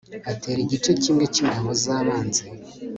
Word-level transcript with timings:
atera 0.31 0.59
igice 0.65 0.91
kimwe 1.01 1.23
cy'ingabo 1.33 1.69
z'abanzi 1.83 2.43